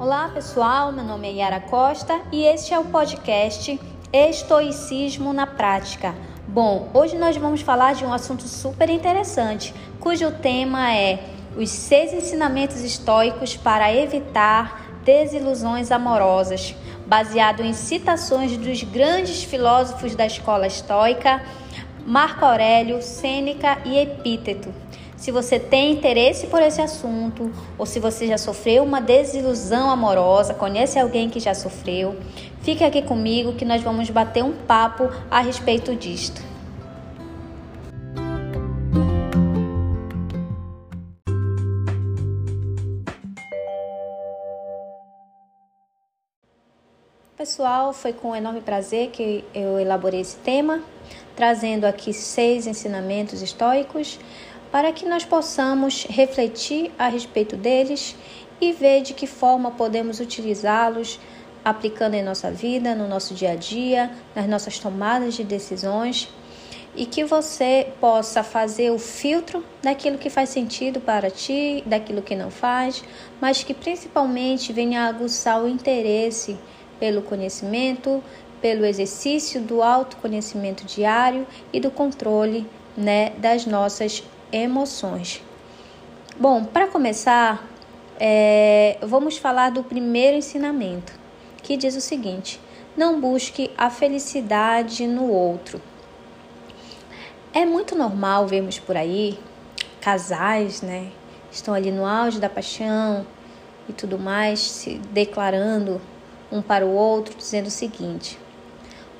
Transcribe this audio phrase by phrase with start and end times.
[0.00, 3.78] Olá pessoal, meu nome é Yara Costa e este é o podcast
[4.10, 6.14] Estoicismo na Prática.
[6.48, 11.22] Bom, hoje nós vamos falar de um assunto super interessante, cujo tema é
[11.54, 16.74] os seis ensinamentos estoicos para evitar desilusões amorosas,
[17.06, 21.42] baseado em citações dos grandes filósofos da escola estoica,
[22.06, 24.72] Marco Aurélio, Sêneca e Epíteto.
[25.20, 30.54] Se você tem interesse por esse assunto, ou se você já sofreu uma desilusão amorosa,
[30.54, 32.16] conhece alguém que já sofreu,
[32.62, 36.40] fique aqui comigo que nós vamos bater um papo a respeito disto.
[47.36, 50.82] Pessoal, foi com enorme prazer que eu elaborei esse tema,
[51.36, 54.18] trazendo aqui seis ensinamentos estoicos
[54.70, 58.14] para que nós possamos refletir a respeito deles
[58.60, 61.18] e ver de que forma podemos utilizá-los
[61.64, 66.28] aplicando em nossa vida, no nosso dia a dia, nas nossas tomadas de decisões
[66.94, 72.34] e que você possa fazer o filtro daquilo que faz sentido para ti, daquilo que
[72.34, 73.04] não faz,
[73.40, 76.56] mas que principalmente venha aguçar o interesse
[76.98, 78.22] pelo conhecimento,
[78.60, 85.42] pelo exercício do autoconhecimento diário e do controle né, das nossas emoções.
[86.38, 87.68] Bom, para começar,
[88.18, 91.12] é, vamos falar do primeiro ensinamento,
[91.62, 92.60] que diz o seguinte:
[92.96, 95.80] não busque a felicidade no outro.
[97.52, 99.38] É muito normal vermos por aí
[100.00, 101.10] casais, né?
[101.50, 103.26] Estão ali no auge da paixão
[103.88, 106.00] e tudo mais, se declarando
[106.50, 108.38] um para o outro, dizendo o seguinte: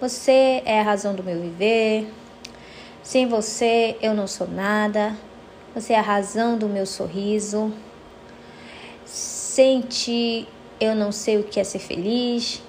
[0.01, 2.13] Você é a razão do meu viver,
[3.03, 5.17] sem você eu não sou nada.
[5.75, 7.73] Você é a razão do meu sorriso.
[9.05, 10.49] Sem ti
[10.81, 12.63] eu não sei o que é ser feliz.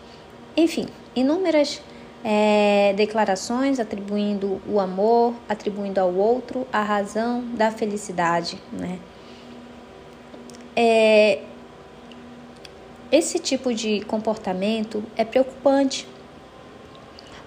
[0.55, 1.81] Enfim, inúmeras
[2.23, 8.99] é, declarações atribuindo o amor, atribuindo ao outro a razão da felicidade, né?
[10.75, 11.39] É,
[13.11, 16.07] esse tipo de comportamento é preocupante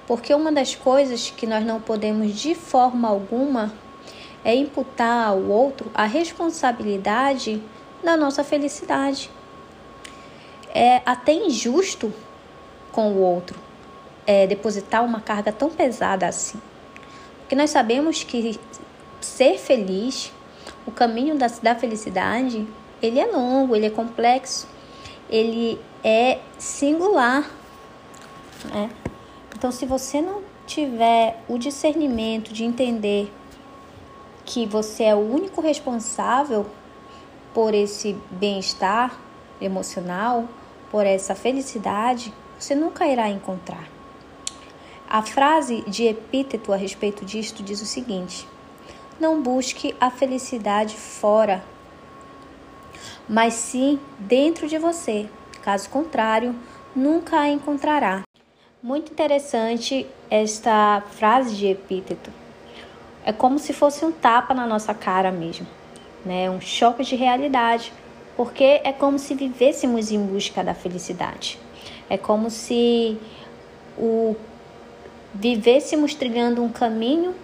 [0.06, 3.72] porque uma das coisas que nós não podemos de forma alguma
[4.44, 7.62] é imputar ao outro a responsabilidade
[8.02, 9.30] da nossa felicidade.
[10.74, 12.12] É até injusto
[12.92, 13.58] com o outro
[14.26, 16.60] é, depositar uma carga tão pesada assim.
[17.40, 18.58] Porque nós sabemos que
[19.20, 20.32] ser feliz,
[20.86, 22.66] o caminho da, da felicidade,
[23.00, 24.66] ele é longo, ele é complexo,
[25.30, 27.48] ele é singular.
[28.66, 28.90] Né?
[29.64, 33.32] Então, se você não tiver o discernimento de entender
[34.44, 36.66] que você é o único responsável
[37.54, 39.18] por esse bem-estar
[39.58, 40.46] emocional,
[40.90, 43.88] por essa felicidade, você nunca irá encontrar.
[45.08, 48.46] A frase de Epíteto a respeito disto diz o seguinte:
[49.18, 51.64] Não busque a felicidade fora,
[53.26, 55.26] mas sim dentro de você.
[55.62, 56.54] Caso contrário,
[56.94, 58.23] nunca a encontrará.
[58.84, 62.30] Muito interessante esta frase de Epíteto.
[63.24, 65.66] É como se fosse um tapa na nossa cara mesmo,
[66.22, 66.50] né?
[66.50, 67.90] Um choque de realidade,
[68.36, 71.58] porque é como se vivêssemos em busca da felicidade.
[72.10, 73.16] É como se
[73.96, 74.36] o
[75.32, 77.34] vivêssemos trilhando um caminho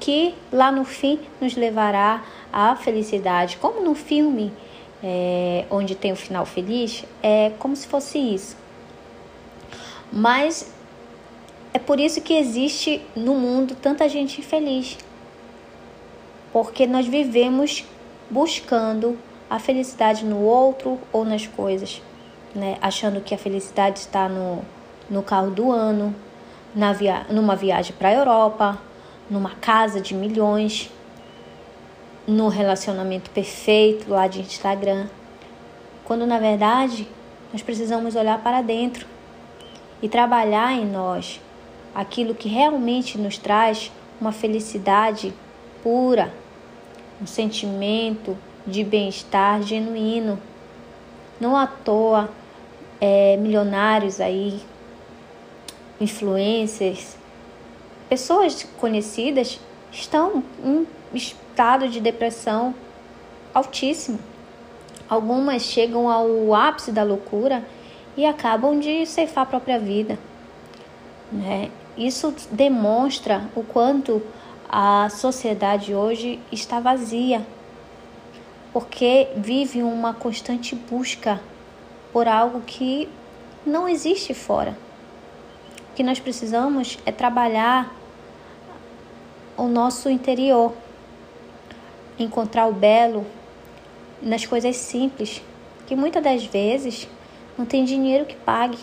[0.00, 3.58] que lá no fim nos levará à felicidade.
[3.58, 4.52] Como no filme
[5.00, 8.63] é, onde tem o final feliz, é como se fosse isso.
[10.16, 10.72] Mas
[11.72, 14.96] é por isso que existe no mundo tanta gente infeliz.
[16.52, 17.84] Porque nós vivemos
[18.30, 19.18] buscando
[19.50, 22.00] a felicidade no outro ou nas coisas,
[22.54, 22.78] né?
[22.80, 24.64] Achando que a felicidade está no,
[25.10, 26.14] no carro do ano,
[26.72, 28.78] na via numa viagem para a Europa,
[29.28, 30.92] numa casa de milhões,
[32.24, 35.08] no relacionamento perfeito lá de Instagram.
[36.04, 37.08] Quando na verdade
[37.52, 39.13] nós precisamos olhar para dentro
[40.04, 41.40] e trabalhar em nós
[41.94, 43.90] aquilo que realmente nos traz
[44.20, 45.32] uma felicidade
[45.82, 46.30] pura,
[47.22, 48.36] um sentimento
[48.66, 50.38] de bem-estar genuíno.
[51.40, 52.28] Não à toa,
[53.00, 54.60] é, milionários aí,
[55.98, 57.16] influencers,
[58.06, 59.58] pessoas conhecidas
[59.90, 62.74] estão em estado de depressão
[63.54, 64.18] altíssimo.
[65.08, 67.64] Algumas chegam ao ápice da loucura
[68.16, 70.18] e acabam de ceifar a própria vida.
[71.30, 71.70] Né?
[71.96, 74.22] Isso demonstra o quanto
[74.68, 77.46] a sociedade hoje está vazia,
[78.72, 81.40] porque vive uma constante busca
[82.12, 83.08] por algo que
[83.64, 84.76] não existe fora.
[85.90, 87.94] O que nós precisamos é trabalhar
[89.56, 90.72] o nosso interior,
[92.18, 93.24] encontrar o belo
[94.20, 95.40] nas coisas simples,
[95.86, 97.08] que muitas das vezes
[97.56, 98.78] não tem dinheiro que pague.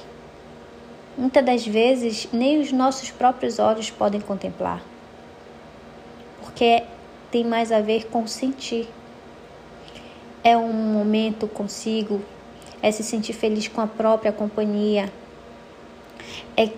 [1.18, 4.82] Muitas das vezes nem os nossos próprios olhos podem contemplar,
[6.42, 6.84] porque
[7.30, 8.88] tem mais a ver com sentir.
[10.44, 12.22] É um momento consigo,
[12.82, 15.12] é se sentir feliz com a própria companhia,
[16.58, 16.70] é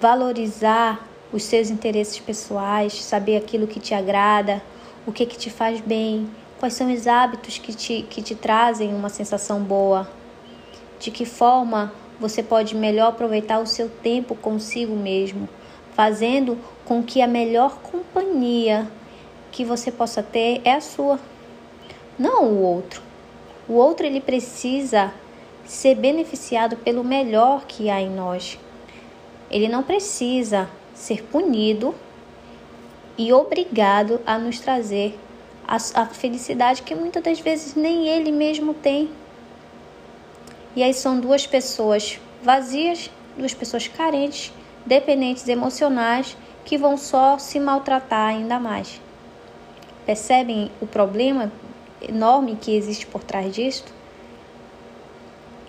[0.00, 4.62] valorizar os seus interesses pessoais, saber aquilo que te agrada,
[5.06, 6.28] o que, que te faz bem,
[6.58, 10.08] quais são os hábitos que te, que te trazem uma sensação boa,
[10.98, 15.48] de que forma você pode melhor aproveitar o seu tempo consigo mesmo,
[15.94, 18.90] fazendo com que a melhor companhia
[19.52, 21.18] que você possa ter é a sua,
[22.18, 23.02] não o outro.
[23.68, 25.12] O outro ele precisa
[25.64, 28.58] ser beneficiado pelo melhor que há em nós.
[29.50, 31.94] Ele não precisa ser punido
[33.18, 35.18] e obrigado a nos trazer
[35.66, 39.10] a, a felicidade que muitas das vezes nem ele mesmo tem.
[40.76, 44.52] E aí são duas pessoas vazias, duas pessoas carentes,
[44.84, 46.36] dependentes emocionais
[46.66, 49.00] que vão só se maltratar ainda mais.
[50.04, 51.50] Percebem o problema
[52.06, 53.84] enorme que existe por trás disso?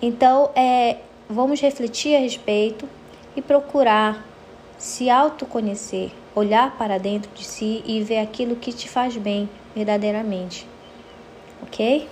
[0.00, 2.86] Então, é, vamos refletir a respeito
[3.34, 4.24] e procurar
[4.76, 10.68] se autoconhecer, olhar para dentro de si e ver aquilo que te faz bem verdadeiramente.
[11.62, 12.06] Ok?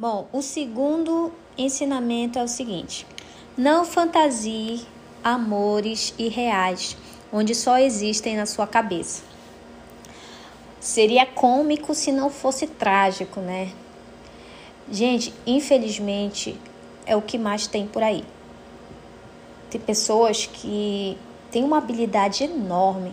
[0.00, 3.04] Bom, o segundo ensinamento é o seguinte:
[3.56, 4.86] não fantasie
[5.24, 6.96] amores irreais,
[7.32, 9.24] onde só existem na sua cabeça.
[10.78, 13.72] Seria cômico se não fosse trágico, né?
[14.88, 16.56] Gente, infelizmente
[17.04, 18.22] é o que mais tem por aí.
[19.68, 21.18] Tem pessoas que
[21.50, 23.12] têm uma habilidade enorme,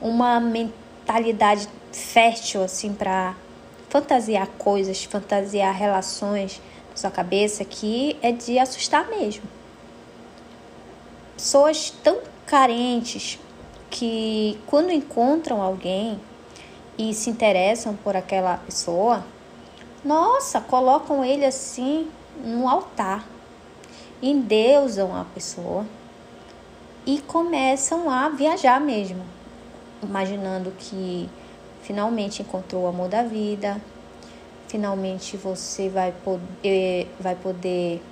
[0.00, 3.34] uma mentalidade fértil assim para
[3.88, 6.60] fantasiar coisas, fantasiar relações
[6.90, 9.44] na sua cabeça que é de assustar mesmo.
[11.36, 13.38] Pessoas tão carentes
[13.90, 16.20] que quando encontram alguém
[16.98, 19.24] e se interessam por aquela pessoa,
[20.04, 22.08] nossa, colocam ele assim
[22.44, 23.26] no altar,
[24.22, 25.84] endeusam a pessoa
[27.04, 29.22] e começam a viajar mesmo,
[30.02, 31.28] imaginando que
[31.86, 33.80] finalmente encontrou o amor da vida,
[34.66, 38.02] finalmente você vai poder, vai poder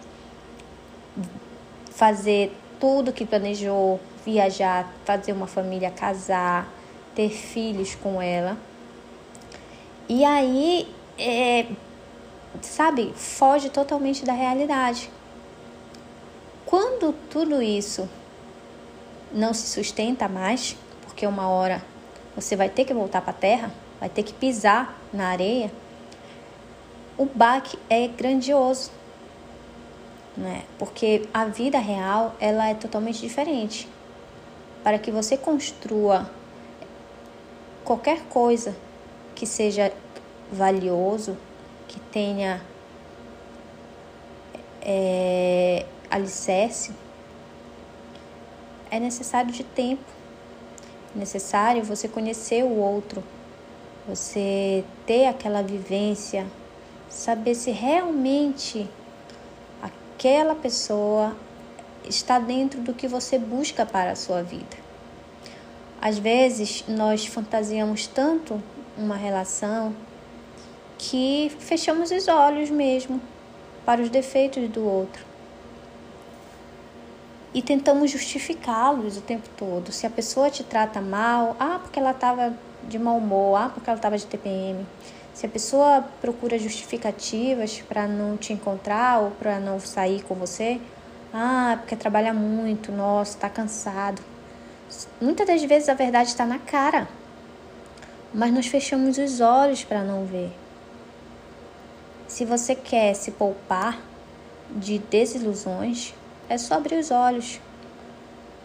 [1.91, 6.69] fazer tudo que planejou, viajar, fazer uma família, casar,
[7.17, 8.57] ter filhos com ela.
[10.09, 10.89] E aí
[11.19, 11.67] é,
[12.63, 15.11] sabe, foge totalmente da realidade.
[16.65, 18.09] Quando tudo isso
[19.33, 21.83] não se sustenta mais, porque uma hora
[22.35, 25.71] você vai ter que voltar para a terra, vai ter que pisar na areia,
[27.17, 28.91] o baque é grandioso,
[30.37, 30.65] né?
[30.79, 33.89] Porque a vida real ela é totalmente diferente.
[34.83, 36.29] Para que você construa
[37.85, 38.77] qualquer coisa
[39.35, 39.93] que seja
[40.51, 41.37] valioso,
[41.87, 42.61] que tenha
[44.83, 46.93] é, alicerce,
[48.91, 50.14] é necessário de tempo.
[51.15, 53.23] Necessário você conhecer o outro,
[54.07, 56.47] você ter aquela vivência,
[57.09, 58.89] saber se realmente
[59.81, 61.37] aquela pessoa
[62.05, 64.77] está dentro do que você busca para a sua vida.
[66.01, 68.61] Às vezes nós fantasiamos tanto
[68.97, 69.95] uma relação
[70.99, 73.21] que fechamos os olhos mesmo
[73.85, 75.34] para os defeitos do outro.
[77.55, 79.93] E tentamos justificá-los o tempo todo.
[79.93, 82.53] Se a pessoa te trata mal, ah, porque ela estava
[82.89, 84.85] de mau humor, ah, porque ela estava de TPM.
[85.33, 90.81] Se a pessoa procura justificativas para não te encontrar ou para não sair com você,
[91.33, 94.21] ah, porque trabalha muito, nossa, está cansado.
[95.21, 97.09] Muitas das vezes a verdade está na cara,
[98.33, 100.53] mas nós fechamos os olhos para não ver.
[102.27, 104.01] Se você quer se poupar
[104.71, 106.15] de desilusões,
[106.49, 107.61] é só abrir os olhos,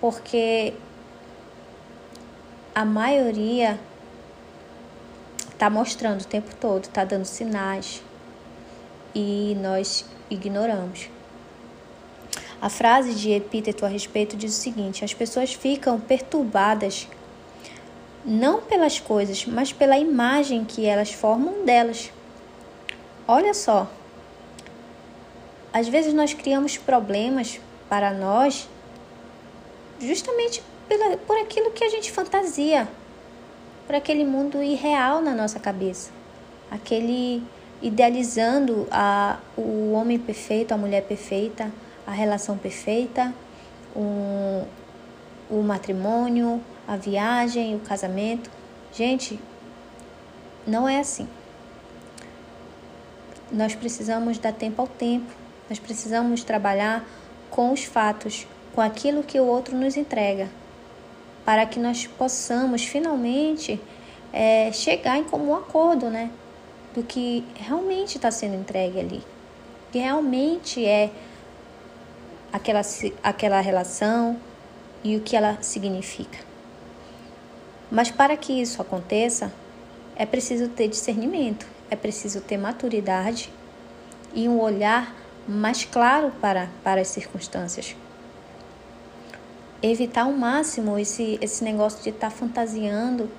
[0.02, 0.74] porque
[2.74, 3.80] a maioria
[5.52, 8.02] está mostrando o tempo todo, está dando sinais
[9.14, 11.10] e nós ignoramos.
[12.62, 17.08] A frase de epíteto a respeito diz o seguinte: as pessoas ficam perturbadas
[18.26, 22.12] não pelas coisas, mas pela imagem que elas formam delas.
[23.28, 23.90] Olha só,
[25.72, 27.60] às vezes nós criamos problemas
[27.90, 28.70] para nós
[30.00, 32.88] justamente pela, por aquilo que a gente fantasia,
[33.86, 36.12] por aquele mundo irreal na nossa cabeça,
[36.72, 37.44] aquele
[37.82, 41.72] idealizando a, o homem perfeito, a mulher perfeita,
[42.06, 43.34] a relação perfeita,
[43.96, 44.66] o,
[45.50, 48.50] o matrimônio, a viagem, o casamento.
[48.94, 49.40] Gente,
[50.68, 51.28] não é assim.
[53.52, 55.32] Nós precisamos dar tempo ao tempo,
[55.70, 57.04] nós precisamos trabalhar
[57.60, 60.48] com os fatos, com aquilo que o outro nos entrega,
[61.44, 63.82] para que nós possamos finalmente
[64.32, 66.32] é, chegar em comum acordo, né?
[66.96, 69.22] Do que realmente está sendo entregue ali,
[69.92, 71.12] que realmente é
[72.54, 72.80] aquela,
[73.22, 74.38] aquela relação
[75.04, 76.40] e o que ela significa.
[77.92, 79.52] Mas para que isso aconteça,
[80.16, 83.52] é preciso ter discernimento, é preciso ter maturidade
[84.34, 85.14] e um olhar
[85.50, 87.96] mais claro para, para as circunstâncias.
[89.82, 93.30] Evitar ao máximo esse, esse negócio de estar tá fantasiando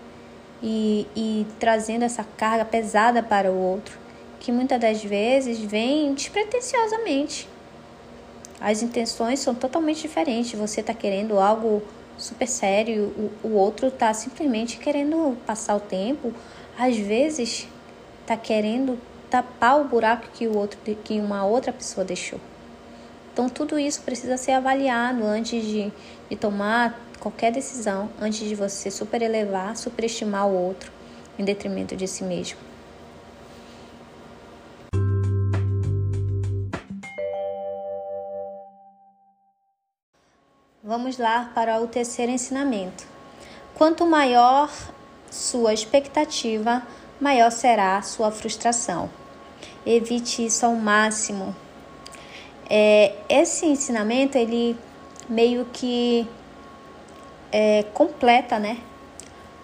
[0.62, 3.98] e, e trazendo essa carga pesada para o outro,
[4.40, 7.48] que muitas das vezes vem despretensiosamente.
[8.60, 10.58] As intenções são totalmente diferentes.
[10.58, 11.82] Você está querendo algo
[12.18, 16.32] super sério, o, o outro está simplesmente querendo passar o tempo.
[16.78, 17.68] Às vezes
[18.22, 18.98] está querendo
[19.30, 22.40] tapar o buraco que o outro que uma outra pessoa deixou.
[23.32, 25.92] Então tudo isso precisa ser avaliado antes de,
[26.28, 30.90] de tomar qualquer decisão, antes de você superelevar, superestimar o outro
[31.38, 32.58] em detrimento de si mesmo.
[40.82, 43.06] Vamos lá para o terceiro ensinamento.
[43.74, 44.68] Quanto maior
[45.30, 46.82] sua expectativa,
[47.20, 49.19] maior será sua frustração.
[49.84, 51.54] Evite isso ao máximo.
[52.68, 54.76] É, esse ensinamento ele
[55.28, 56.26] meio que
[57.50, 58.78] é, completa, né,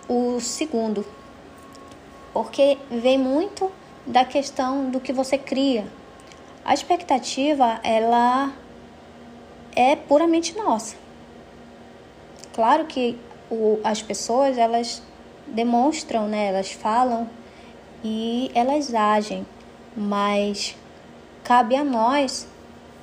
[0.08, 1.04] o segundo,
[2.32, 3.70] porque vem muito
[4.06, 5.86] da questão do que você cria.
[6.64, 8.52] A expectativa ela
[9.74, 10.96] é puramente nossa.
[12.52, 13.18] Claro que
[13.50, 15.02] o, as pessoas elas
[15.46, 16.46] demonstram, né?
[16.48, 17.28] Elas falam
[18.02, 19.46] e elas agem,
[19.96, 20.76] mas
[21.42, 22.46] cabe a nós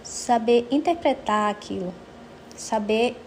[0.04, 1.94] saber interpretar aquilo,
[2.56, 3.20] saber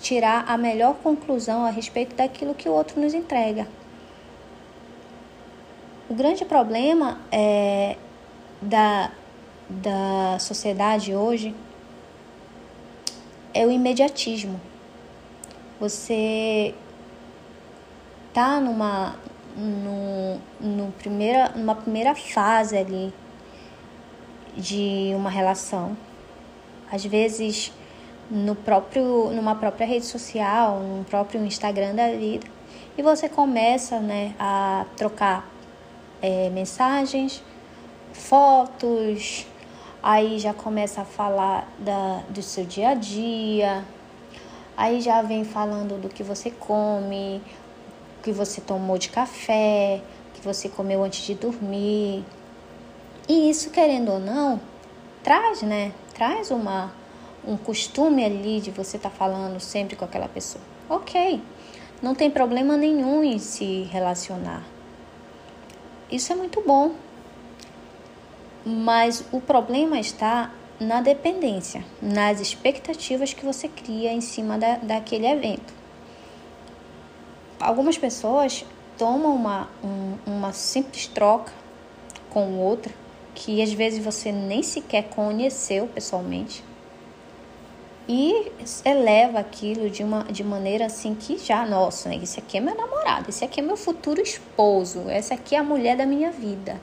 [0.00, 3.68] tirar a melhor conclusão a respeito daquilo que o outro nos entrega.
[6.08, 7.96] O grande problema é
[8.60, 9.12] da,
[9.68, 11.54] da sociedade hoje
[13.54, 14.60] é o imediatismo
[15.78, 16.74] você
[18.34, 19.14] tá numa
[19.56, 23.12] no, no primeira, numa primeira fase ali
[24.56, 25.96] de uma relação.
[26.90, 27.72] Às vezes
[28.30, 32.46] no próprio, numa própria rede social, no próprio Instagram da vida,
[32.96, 35.48] e você começa né, a trocar
[36.20, 37.42] é, mensagens,
[38.12, 39.46] fotos,
[40.02, 43.84] aí já começa a falar da, do seu dia a dia,
[44.78, 47.42] Aí já vem falando do que você come,
[48.22, 50.00] que você tomou de café,
[50.34, 52.24] que você comeu antes de dormir.
[53.28, 54.60] E isso, querendo ou não,
[55.22, 55.92] traz, né?
[56.14, 56.92] Traz uma,
[57.46, 60.62] um costume ali de você estar tá falando sempre com aquela pessoa.
[60.88, 61.40] Ok,
[62.00, 64.64] não tem problema nenhum em se relacionar.
[66.10, 66.92] Isso é muito bom.
[68.64, 75.26] Mas o problema está na dependência, nas expectativas que você cria em cima da, daquele
[75.26, 75.77] evento.
[77.60, 78.64] Algumas pessoas
[78.96, 81.52] tomam uma, um, uma simples troca
[82.30, 82.92] com outra,
[83.34, 86.64] que às vezes você nem sequer conheceu pessoalmente,
[88.08, 88.50] e
[88.84, 93.28] eleva aquilo de uma de maneira assim que já, nossa, esse aqui é meu namorado,
[93.28, 96.80] esse aqui é meu futuro esposo, essa aqui é a mulher da minha vida.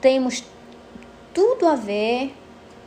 [0.00, 0.44] Temos
[1.34, 2.32] tudo a ver,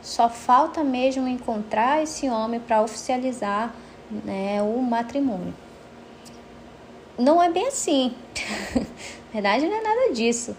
[0.00, 3.74] só falta mesmo encontrar esse homem para oficializar
[4.24, 5.54] né, o matrimônio.
[7.20, 8.14] Não é bem assim.
[8.74, 10.56] Na verdade, não é nada disso.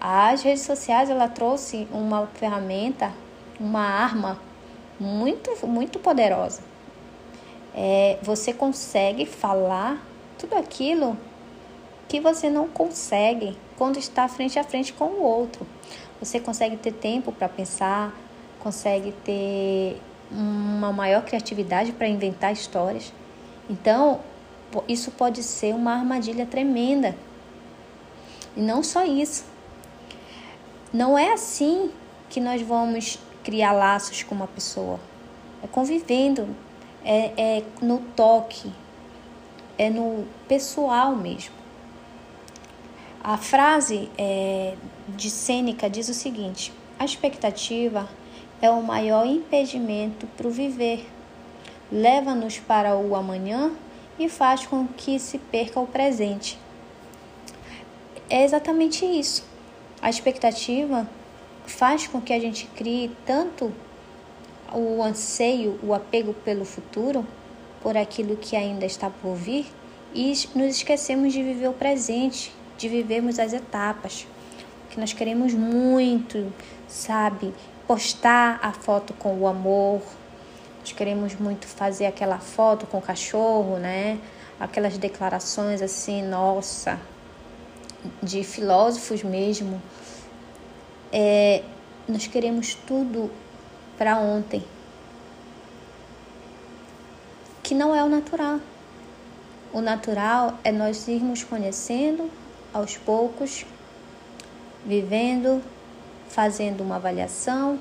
[0.00, 3.12] As redes sociais ela trouxe uma ferramenta,
[3.60, 4.40] uma arma
[4.98, 6.62] muito, muito poderosa.
[7.74, 10.02] É, você consegue falar
[10.38, 11.18] tudo aquilo
[12.08, 15.66] que você não consegue quando está frente a frente com o outro.
[16.18, 18.14] Você consegue ter tempo para pensar,
[18.58, 20.00] consegue ter
[20.30, 23.12] uma maior criatividade para inventar histórias.
[23.68, 24.20] Então,
[24.88, 27.14] isso pode ser uma armadilha tremenda.
[28.56, 29.44] E não só isso.
[30.92, 31.90] Não é assim
[32.30, 34.98] que nós vamos criar laços com uma pessoa.
[35.62, 36.48] É convivendo,
[37.04, 38.72] é, é no toque,
[39.76, 41.54] é no pessoal mesmo.
[43.22, 44.74] A frase é,
[45.08, 48.08] de Sêneca diz o seguinte: a expectativa
[48.60, 51.08] é o maior impedimento para o viver.
[51.90, 53.72] Leva-nos para o amanhã
[54.18, 56.58] e faz com que se perca o presente.
[58.28, 59.44] É exatamente isso.
[60.00, 61.08] A expectativa
[61.66, 63.72] faz com que a gente crie tanto
[64.72, 67.26] o anseio, o apego pelo futuro,
[67.82, 69.66] por aquilo que ainda está por vir,
[70.14, 74.26] e nos esquecemos de viver o presente, de vivermos as etapas.
[74.90, 76.52] Que nós queremos muito,
[76.88, 77.52] sabe,
[77.86, 80.02] postar a foto com o amor.
[80.84, 84.20] Nós queremos muito fazer aquela foto com o cachorro, né?
[84.60, 87.00] Aquelas declarações assim, nossa,
[88.22, 89.80] de filósofos mesmo.
[91.10, 91.62] É,
[92.06, 93.30] nós queremos tudo
[93.96, 94.62] para ontem,
[97.62, 98.60] que não é o natural.
[99.72, 102.30] O natural é nós irmos conhecendo
[102.74, 103.64] aos poucos,
[104.84, 105.62] vivendo,
[106.28, 107.80] fazendo uma avaliação,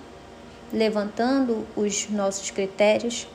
[0.74, 3.28] levantando os nossos critérios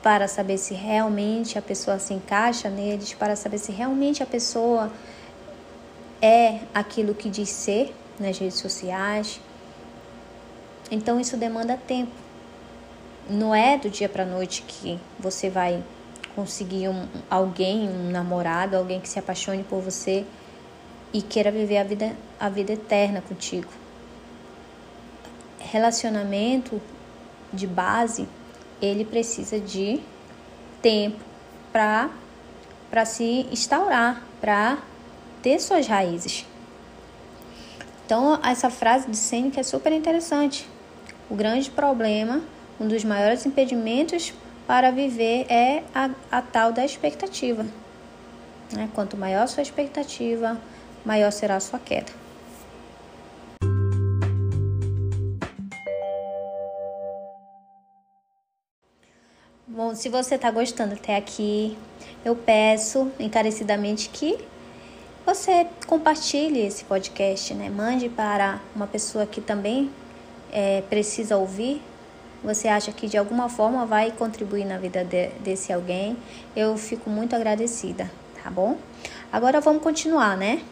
[0.00, 4.92] para saber se realmente a pessoa se encaixa neles, para saber se realmente a pessoa
[6.22, 9.40] é aquilo que diz ser nas redes sociais.
[10.88, 12.12] Então isso demanda tempo.
[13.28, 15.82] Não é do dia para noite que você vai
[16.36, 20.24] conseguir um, alguém, um namorado, alguém que se apaixone por você
[21.12, 23.85] e queira viver a vida, a vida eterna contigo.
[25.70, 26.80] Relacionamento
[27.52, 28.28] de base,
[28.80, 30.00] ele precisa de
[30.80, 31.24] tempo
[31.72, 32.10] para
[32.90, 34.78] para se instaurar, para
[35.42, 36.46] ter suas raízes.
[38.04, 40.68] Então, essa frase de Sêneca é super interessante.
[41.28, 42.40] O grande problema,
[42.80, 44.32] um dos maiores impedimentos
[44.66, 47.66] para viver é a, a tal da expectativa.
[48.72, 48.88] Né?
[48.94, 50.56] Quanto maior sua expectativa,
[51.04, 52.12] maior será a sua queda.
[59.76, 61.76] Bom, se você está gostando até aqui,
[62.24, 64.38] eu peço encarecidamente que
[65.26, 67.68] você compartilhe esse podcast, né?
[67.68, 69.90] Mande para uma pessoa que também
[70.50, 71.82] é, precisa ouvir.
[72.42, 76.16] Você acha que de alguma forma vai contribuir na vida de, desse alguém?
[76.56, 78.10] Eu fico muito agradecida,
[78.42, 78.78] tá bom?
[79.30, 80.62] Agora vamos continuar, né?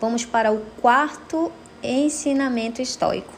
[0.00, 3.35] Vamos para o quarto ensinamento estoico.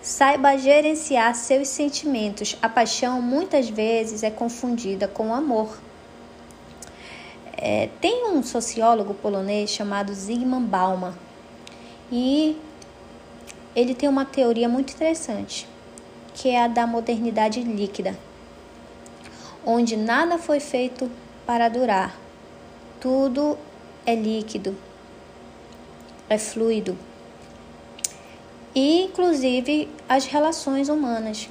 [0.00, 2.56] Saiba gerenciar seus sentimentos.
[2.62, 5.78] A paixão muitas vezes é confundida com o amor.
[7.56, 11.12] É, tem um sociólogo polonês chamado Zygmunt Bauman
[12.10, 12.56] e
[13.74, 15.68] ele tem uma teoria muito interessante,
[16.34, 18.16] que é a da modernidade líquida,
[19.66, 21.10] onde nada foi feito
[21.44, 22.16] para durar,
[23.00, 23.58] tudo
[24.06, 24.76] é líquido,
[26.28, 26.96] é fluido.
[28.78, 31.48] E inclusive as relações humanas.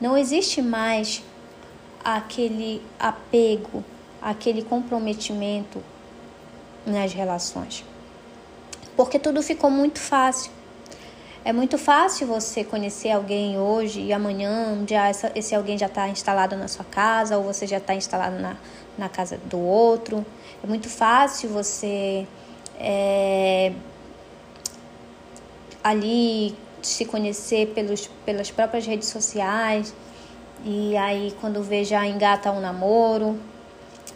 [0.00, 1.22] Não existe mais
[2.04, 3.84] aquele apego
[4.22, 5.82] aquele comprometimento
[6.86, 7.84] nas relações.
[8.96, 10.52] Porque tudo ficou muito fácil.
[11.44, 16.08] É muito fácil você conhecer alguém hoje e amanhã já essa, esse alguém já está
[16.08, 18.56] instalado na sua casa ou você já está instalado na,
[18.96, 20.24] na casa do outro.
[20.62, 22.26] É muito fácil você
[22.78, 23.72] é,
[25.82, 29.94] ali se conhecer pelos, pelas próprias redes sociais
[30.64, 33.38] e aí quando vê já engata um namoro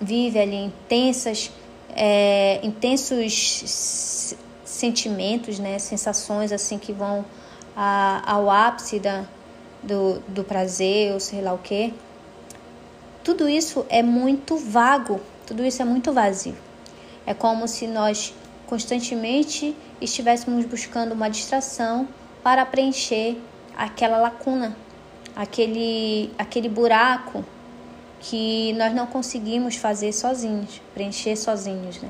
[0.00, 1.50] vive ali intensas,
[1.90, 7.24] é, intensos sentimentos, né, sensações assim que vão
[7.74, 9.24] a, ao ápice da,
[9.82, 11.94] do, do prazer ou sei lá o que.
[13.24, 16.56] Tudo isso é muito vago, tudo isso é muito vazio.
[17.26, 18.32] É como se nós
[18.66, 22.08] constantemente estivéssemos buscando uma distração
[22.42, 23.36] para preencher
[23.76, 24.76] aquela lacuna,
[25.34, 27.44] aquele, aquele buraco
[28.20, 32.08] que nós não conseguimos fazer sozinhos, preencher sozinhos, né?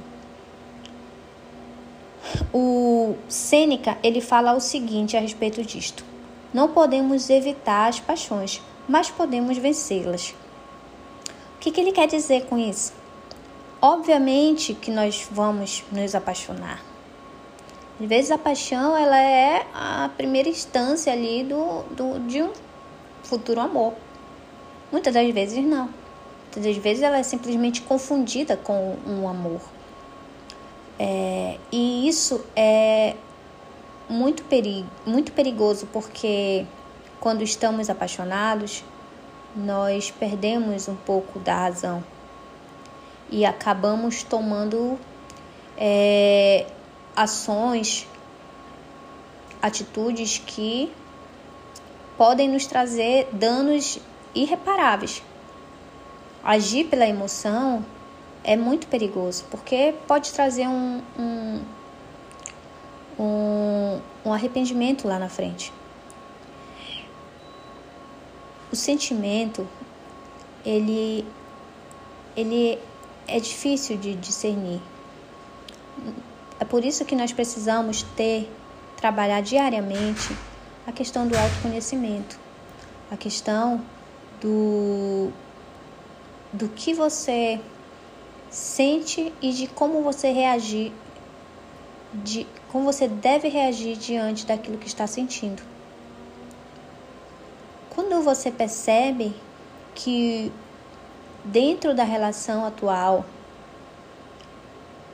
[2.52, 6.04] O Sêneca, ele fala o seguinte a respeito disto:
[6.52, 10.34] Não podemos evitar as paixões, mas podemos vencê-las.
[11.56, 12.92] O que, que ele quer dizer com isso?
[13.80, 16.82] Obviamente que nós vamos nos apaixonar.
[18.00, 22.52] Às vezes a paixão ela é a primeira instância ali do, do, de um
[23.22, 23.94] futuro amor.
[24.90, 25.90] Muitas das vezes não.
[26.44, 29.60] muitas das vezes ela é simplesmente confundida com um amor.
[30.98, 33.14] É, e isso é
[34.08, 36.64] muito, perigo, muito perigoso porque
[37.20, 38.82] quando estamos apaixonados,
[39.54, 42.02] nós perdemos um pouco da razão
[43.30, 44.98] e acabamos tomando
[45.76, 46.66] é,
[47.14, 48.06] ações,
[49.60, 50.92] atitudes que
[52.16, 53.98] podem nos trazer danos
[54.34, 55.22] irreparáveis.
[56.44, 57.84] Agir pela emoção
[58.44, 61.60] é muito perigoso, porque pode trazer um, um,
[63.18, 65.72] um, um arrependimento lá na frente.
[68.70, 69.66] O sentimento,
[70.64, 71.26] ele,
[72.36, 72.78] ele
[73.26, 74.80] é difícil de discernir.
[76.58, 78.50] É por isso que nós precisamos ter,
[78.96, 80.36] trabalhar diariamente
[80.86, 82.38] a questão do autoconhecimento,
[83.10, 83.84] a questão
[84.40, 85.30] do,
[86.52, 87.60] do que você
[88.50, 90.92] sente e de como você reagir,
[92.14, 95.62] de como você deve reagir diante daquilo que está sentindo.
[97.90, 99.34] Quando você percebe
[99.94, 100.52] que
[101.46, 103.24] dentro da relação atual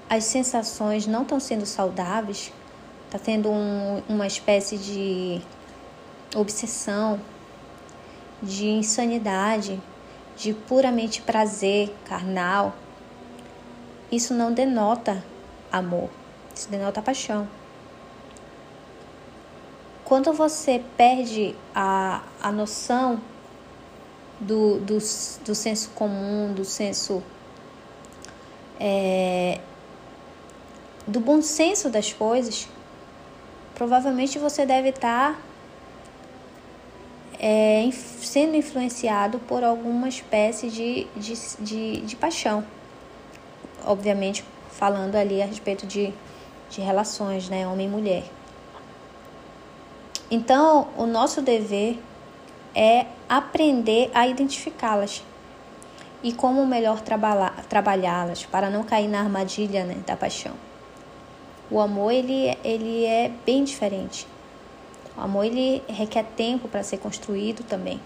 [0.09, 2.53] as sensações não estão sendo saudáveis,
[3.07, 5.41] está tendo um, uma espécie de
[6.35, 7.19] obsessão,
[8.43, 9.81] de insanidade,
[10.37, 12.75] de puramente prazer carnal,
[14.11, 15.25] isso não denota
[15.73, 16.11] amor,
[16.55, 17.49] isso denota paixão.
[20.05, 23.19] Quando você perde a, a noção
[24.43, 27.23] do, do, do senso comum, do senso.
[28.81, 29.61] É,
[31.07, 32.69] do bom senso das coisas,
[33.75, 35.41] provavelmente você deve estar
[37.39, 42.65] é, sendo influenciado por alguma espécie de, de, de, de paixão
[43.85, 46.13] obviamente falando ali a respeito de,
[46.71, 48.25] de relações, né, homem e mulher.
[50.31, 51.99] Então, o nosso dever
[52.75, 55.23] é aprender a identificá-las
[56.23, 57.01] e como melhor
[57.69, 60.55] trabalhá-las para não cair na armadilha né, da paixão.
[61.71, 64.27] O amor ele, ele é bem diferente.
[65.17, 68.01] O amor ele requer tempo para ser construído também.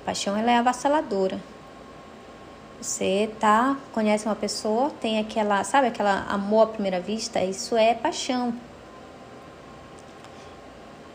[0.00, 1.40] A paixão ela é avassaladora.
[2.80, 7.42] Você tá, conhece uma pessoa, tem aquela, sabe aquela amor à primeira vista?
[7.42, 8.54] Isso é paixão.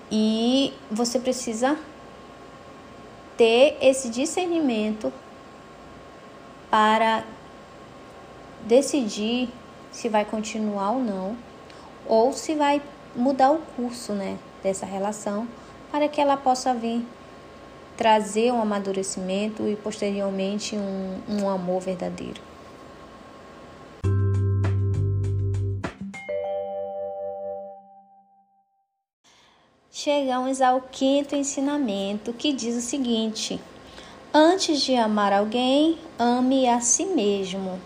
[0.10, 1.77] E você precisa
[3.38, 5.13] ter esse discernimento
[6.69, 7.23] para
[8.65, 9.50] decidir
[9.91, 11.38] se vai continuar ou não,
[12.06, 12.82] ou se vai
[13.15, 15.47] mudar o curso, né, dessa relação,
[15.91, 17.06] para que ela possa vir
[17.95, 22.46] trazer um amadurecimento e posteriormente um, um amor verdadeiro.
[29.99, 33.60] Chegamos ao quinto ensinamento que diz o seguinte:
[34.31, 37.81] Antes de amar alguém, ame a si mesmo.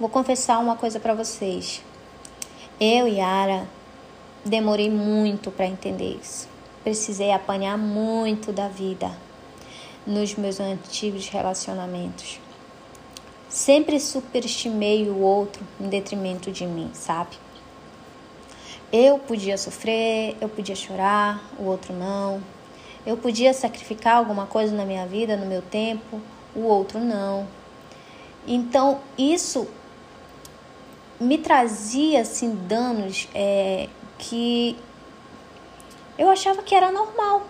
[0.00, 1.82] Vou confessar uma coisa para vocês.
[2.80, 3.68] Eu, Yara,
[4.44, 6.48] demorei muito para entender isso
[6.88, 9.10] precisei apanhar muito da vida
[10.06, 12.40] nos meus antigos relacionamentos.
[13.46, 17.36] Sempre superestimei o outro em detrimento de mim, sabe?
[18.92, 22.42] Eu podia sofrer, eu podia chorar, o outro não.
[23.06, 26.20] Eu podia sacrificar alguma coisa na minha vida, no meu tempo,
[26.54, 27.46] o outro não.
[28.46, 29.68] Então, isso
[31.20, 34.76] me trazia assim danos é, que
[36.16, 37.46] eu achava que era normal,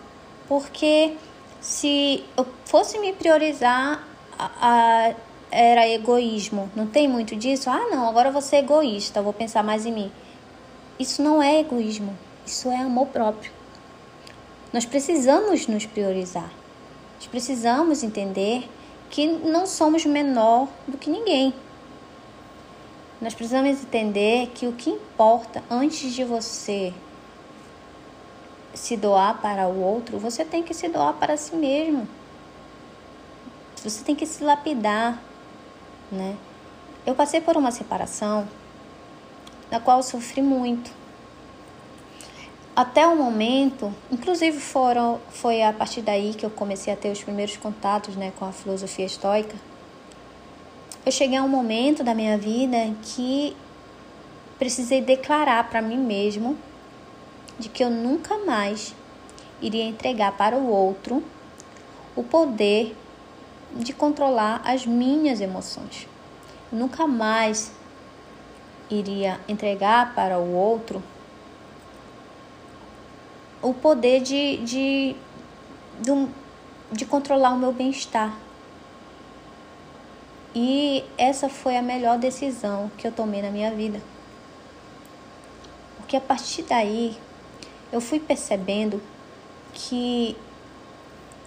[0.48, 1.16] porque
[1.60, 4.06] se eu fosse me priorizar,
[4.38, 5.14] a, a,
[5.50, 6.70] era egoísmo.
[6.74, 7.70] Não tem muito disso?
[7.70, 10.12] Ah, não, agora eu vou ser egoísta, vou pensar mais em mim.
[10.98, 13.52] Isso não é egoísmo, isso é amor próprio.
[14.72, 16.50] Nós precisamos nos priorizar.
[17.16, 18.68] Nós precisamos entender
[19.08, 21.54] que não somos menor do que ninguém.
[23.20, 26.92] Nós precisamos entender que o que importa antes de você
[28.74, 32.06] se doar para o outro, você tem que se doar para si mesmo.
[33.82, 35.20] Você tem que se lapidar,
[36.10, 36.36] né?
[37.06, 38.46] Eu passei por uma separação
[39.70, 40.90] na qual sofri muito.
[42.74, 47.22] Até o momento, inclusive foram, foi a partir daí que eu comecei a ter os
[47.22, 49.56] primeiros contatos né, com a filosofia estoica.
[51.04, 53.56] Eu cheguei a um momento da minha vida que
[54.58, 56.56] precisei declarar para mim mesmo
[57.58, 58.94] de que eu nunca mais
[59.60, 61.22] iria entregar para o outro
[62.14, 62.96] o poder
[63.74, 66.06] de controlar as minhas emoções.
[66.70, 67.72] Nunca mais
[68.90, 71.02] iria entregar para o outro
[73.60, 75.16] o poder de, de,
[76.00, 76.28] de,
[76.92, 78.36] de controlar o meu bem-estar.
[80.54, 84.00] E essa foi a melhor decisão que eu tomei na minha vida.
[85.96, 87.16] Porque a partir daí
[87.92, 89.02] eu fui percebendo
[89.74, 90.36] que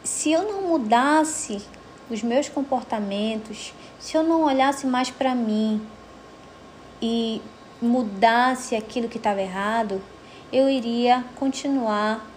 [0.03, 1.61] se eu não mudasse
[2.09, 5.81] os meus comportamentos, se eu não olhasse mais para mim
[7.01, 7.41] e
[7.81, 10.01] mudasse aquilo que estava errado,
[10.51, 12.27] eu iria continuar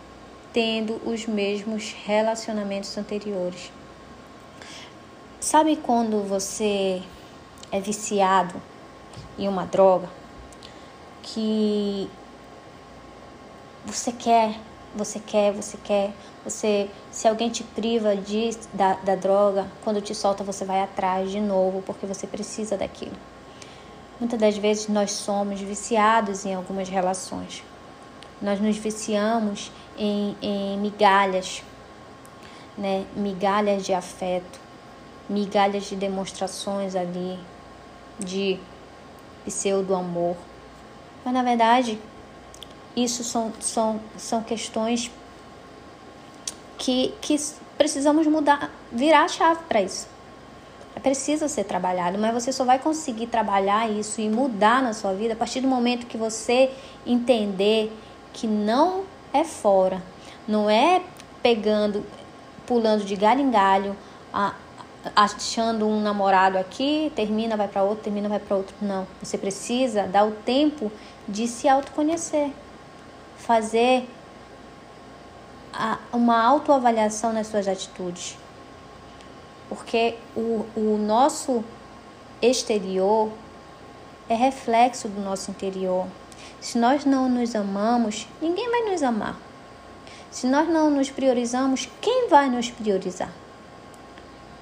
[0.53, 3.70] tendo os mesmos relacionamentos anteriores.
[5.40, 7.03] Sabe quando você
[7.70, 8.55] é viciado
[9.38, 10.09] em uma droga
[11.22, 12.09] que
[13.85, 14.59] você quer,
[14.94, 16.12] você quer, você quer,
[16.44, 21.31] você, se alguém te priva de, da, da droga, quando te solta, você vai atrás
[21.31, 23.16] de novo, porque você precisa daquilo.
[24.20, 27.64] Muitas das vezes nós somos viciados em algumas relações.
[28.40, 31.62] Nós nos viciamos em, em migalhas,
[32.79, 33.05] né?
[33.16, 34.61] migalhas de afeto,
[35.29, 37.38] migalhas de demonstrações ali,
[38.18, 38.59] de
[39.44, 40.37] pseudo amor.
[41.24, 41.98] Mas na verdade,
[42.96, 45.11] isso são, são, são questões
[46.79, 47.37] que, que
[47.77, 50.13] precisamos mudar, virar a chave para isso.
[50.96, 55.12] É preciso ser trabalhado, mas você só vai conseguir trabalhar isso e mudar na sua
[55.12, 56.70] vida a partir do momento que você
[57.04, 57.92] entender
[58.33, 60.00] que não é fora,
[60.46, 61.02] não é
[61.42, 62.04] pegando,
[62.64, 63.96] pulando de galho em galho,
[65.14, 68.74] achando um namorado aqui, termina, vai para outro, termina, vai para outro.
[68.80, 70.92] Não, você precisa dar o tempo
[71.28, 72.52] de se autoconhecer,
[73.37, 74.09] fazer
[76.12, 78.37] uma autoavaliação nas suas atitudes.
[79.68, 81.64] Porque o, o nosso
[82.40, 83.31] exterior
[84.29, 86.07] é reflexo do nosso interior.
[86.61, 89.38] Se nós não nos amamos, ninguém vai nos amar.
[90.31, 93.31] Se nós não nos priorizamos, quem vai nos priorizar?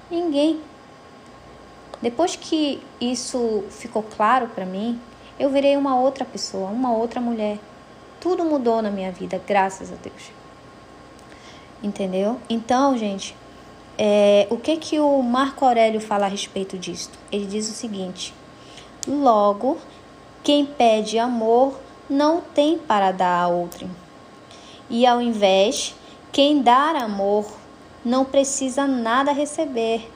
[0.09, 0.61] Ninguém.
[2.01, 4.99] Depois que isso ficou claro para mim,
[5.39, 7.57] eu virei uma outra pessoa, uma outra mulher.
[8.19, 10.31] Tudo mudou na minha vida, graças a Deus.
[11.81, 12.39] Entendeu?
[12.49, 13.35] Então, gente,
[13.97, 17.11] é, o que que o Marco Aurélio fala a respeito disso?
[17.31, 18.33] Ele diz o seguinte:
[19.07, 19.77] Logo,
[20.43, 21.79] quem pede amor
[22.09, 23.89] não tem para dar a outrem.
[24.89, 25.95] E ao invés,
[26.31, 27.45] quem dar amor
[28.03, 30.09] não precisa nada receber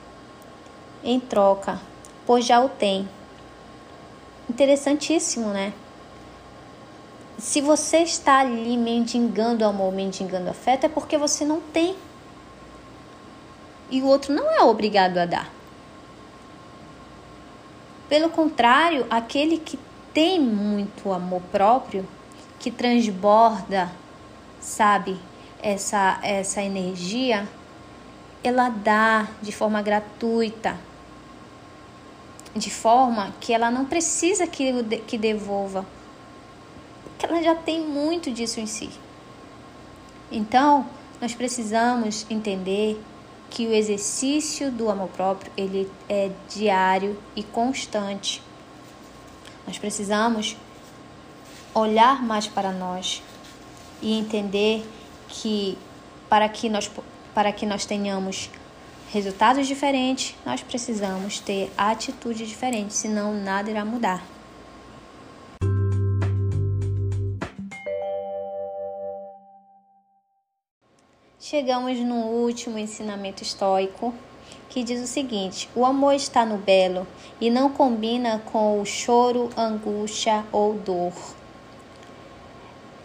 [1.02, 1.80] em troca,
[2.26, 3.08] pois já o tem.
[4.48, 5.72] Interessantíssimo, né?
[7.38, 11.94] Se você está ali mendigando amor, mendigando afeto, é porque você não tem.
[13.90, 15.50] E o outro não é obrigado a dar.
[18.08, 19.78] Pelo contrário, aquele que
[20.12, 22.06] tem muito amor próprio,
[22.58, 23.90] que transborda,
[24.60, 25.18] sabe,
[25.62, 27.46] essa, essa energia,
[28.42, 30.76] ela dá de forma gratuita,
[32.54, 35.84] de forma que ela não precisa que, que devolva
[37.18, 38.88] que ela já tem muito disso em si.
[40.30, 40.86] Então,
[41.20, 43.00] nós precisamos entender
[43.50, 48.42] que o exercício do amor próprio ele é diário e constante.
[49.66, 50.56] Nós precisamos
[51.74, 53.22] olhar mais para nós
[54.00, 54.84] e entender
[55.28, 55.76] que
[56.28, 56.90] para que nós
[57.34, 58.50] para que nós tenhamos
[59.12, 64.37] resultados diferentes, nós precisamos ter atitude diferente, senão nada irá mudar.
[71.50, 74.12] Chegamos no último ensinamento estoico,
[74.68, 77.06] que diz o seguinte: o amor está no belo
[77.40, 81.14] e não combina com o choro, angústia ou dor.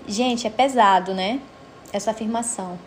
[0.06, 1.40] Gente, é pesado, né?
[1.94, 2.78] Essa afirmação.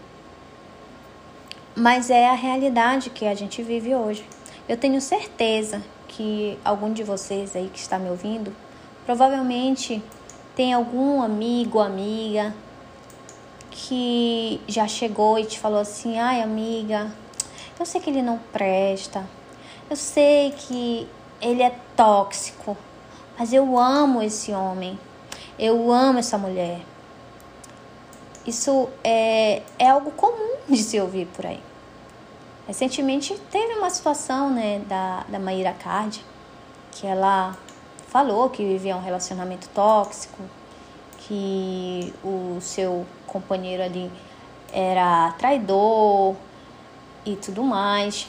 [1.74, 4.26] Mas é a realidade que a gente vive hoje.
[4.68, 8.54] Eu tenho certeza que algum de vocês aí que está me ouvindo
[9.06, 10.02] provavelmente
[10.54, 12.54] tem algum amigo, amiga
[13.76, 17.12] que já chegou e te falou assim: ai, amiga,
[17.78, 19.28] eu sei que ele não presta,
[19.90, 21.06] eu sei que
[21.40, 22.76] ele é tóxico,
[23.38, 24.98] mas eu amo esse homem,
[25.58, 26.80] eu amo essa mulher.
[28.46, 31.60] Isso é, é algo comum de se ouvir por aí.
[32.66, 36.24] Recentemente teve uma situação né, da, da Maíra Card,
[36.92, 37.56] que ela
[38.08, 40.42] falou que vivia um relacionamento tóxico,
[41.26, 44.10] que o seu companheiro ali
[44.72, 46.36] era traidor
[47.24, 48.28] e tudo mais.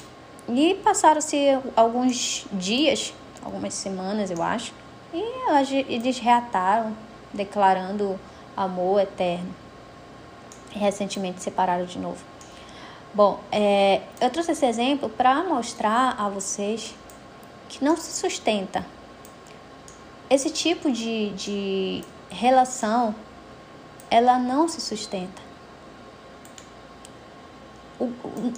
[0.50, 4.74] E passaram-se alguns dias, algumas semanas, eu acho,
[5.14, 6.96] e eles reataram,
[7.34, 8.20] declarando
[8.56, 9.54] amor eterno.
[10.74, 12.24] E recentemente separaram de novo.
[13.14, 16.96] Bom, é, eu trouxe esse exemplo para mostrar a vocês
[17.70, 18.86] que não se sustenta.
[20.30, 23.16] Esse tipo de, de relação,
[24.10, 25.42] ela não se sustenta.
[28.00, 28.54] O, o,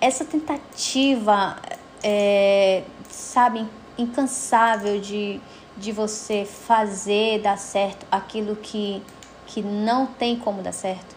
[0.00, 1.56] essa tentativa,
[2.02, 3.66] é, sabe,
[3.96, 5.40] incansável de,
[5.76, 9.02] de você fazer dar certo aquilo que,
[9.46, 11.16] que não tem como dar certo.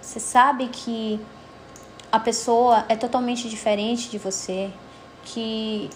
[0.00, 1.20] Você sabe que
[2.10, 4.70] a pessoa é totalmente diferente de você,
[5.24, 5.88] que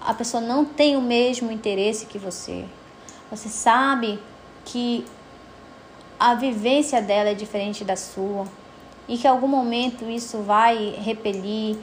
[0.00, 2.64] a pessoa não tem o mesmo interesse que você.
[3.30, 4.18] Você sabe
[4.70, 5.04] que
[6.18, 8.46] a vivência dela é diferente da sua
[9.08, 11.76] e que em algum momento isso vai repelir,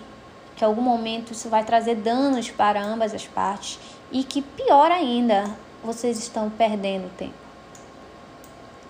[0.56, 3.78] que em algum momento isso vai trazer danos para ambas as partes
[4.10, 7.34] e que pior ainda, vocês estão perdendo tempo.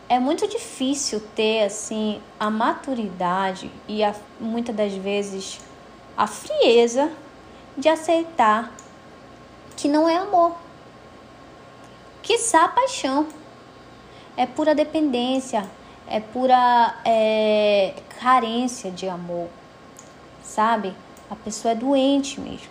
[0.07, 5.60] É muito difícil ter assim a maturidade e a, muitas das vezes
[6.15, 7.12] a frieza
[7.75, 8.71] de aceitar
[9.75, 10.55] que não é amor.
[12.21, 12.38] Que
[12.75, 13.27] paixão.
[14.38, 15.67] É pura dependência,
[16.08, 19.50] é pura é, carência de amor,
[20.43, 20.93] sabe?
[21.30, 22.69] A pessoa é doente mesmo,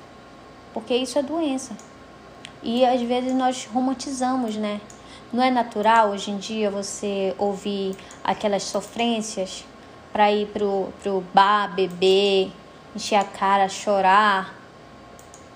[0.73, 1.77] porque isso é doença.
[2.63, 4.81] E às vezes nós romantizamos, né?
[5.33, 9.65] Não é natural hoje em dia você ouvir aquelas sofrências
[10.13, 12.51] para ir pro, pro bar, beber,
[12.95, 14.55] encher a cara, chorar.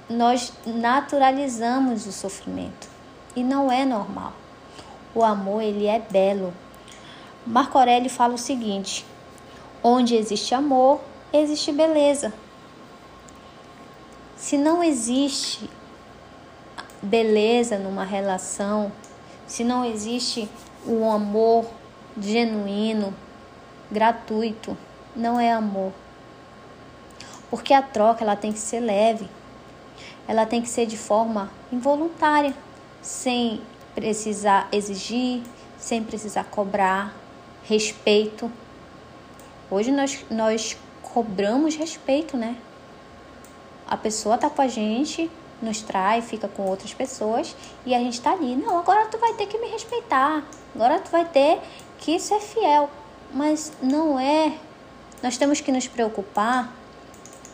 [0.09, 2.89] Nós naturalizamos o sofrimento
[3.35, 4.40] e não é normal.
[5.15, 6.53] O amor, ele é belo.
[7.47, 9.05] Marco Aurélio fala o seguinte:
[9.83, 11.01] onde existe amor,
[11.33, 12.33] existe beleza.
[14.37, 15.69] Se não existe
[17.03, 18.93] beleza numa relação,
[19.47, 20.49] se não existe
[20.87, 21.67] um amor
[22.19, 23.15] genuíno,
[23.91, 24.77] gratuito,
[25.15, 25.93] não é amor.
[27.51, 29.29] Porque a troca ela tem que ser leve.
[30.29, 32.55] Ela tem que ser de forma involuntária,
[33.03, 33.61] sem
[33.95, 35.43] precisar exigir,
[35.79, 37.15] sem precisar cobrar,
[37.65, 38.51] respeito.
[39.71, 42.57] Hoje nós, nós cobramos respeito, né?
[43.87, 48.21] A pessoa tá com a gente, nos trai, fica com outras pessoas e a gente
[48.21, 48.57] tá ali.
[48.57, 51.61] Não, agora tu vai ter que me respeitar, agora tu vai ter
[51.99, 52.89] que ser fiel.
[53.33, 54.57] Mas não é.
[55.23, 56.73] Nós temos que nos preocupar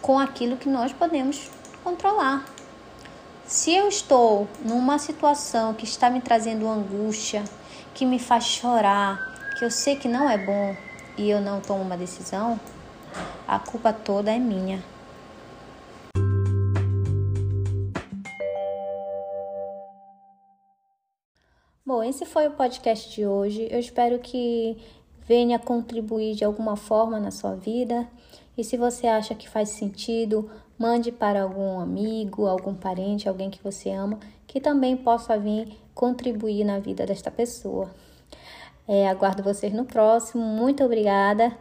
[0.01, 1.51] com aquilo que nós podemos
[1.83, 2.45] controlar.
[3.49, 7.45] Se eu estou numa situação que está me trazendo angústia,
[7.95, 10.77] que me faz chorar, que eu sei que não é bom
[11.17, 12.59] e eu não tomo uma decisão,
[13.47, 14.83] a culpa toda é minha.
[21.87, 23.69] Bom, esse foi o podcast de hoje.
[23.71, 24.77] Eu espero que
[25.25, 28.09] venha contribuir de alguma forma na sua vida.
[28.59, 33.63] E se você acha que faz sentido, mande para algum amigo, algum parente, alguém que
[33.63, 37.91] você ama, que também possa vir contribuir na vida desta pessoa.
[38.87, 40.45] É, aguardo vocês no próximo.
[40.45, 41.57] Muito obrigada.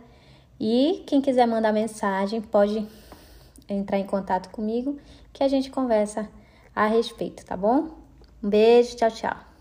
[0.60, 2.88] E quem quiser mandar mensagem, pode
[3.68, 4.98] entrar em contato comigo
[5.34, 6.30] que a gente conversa
[6.76, 7.90] a respeito, tá bom?
[8.44, 9.55] Um beijo, tchau, tchau.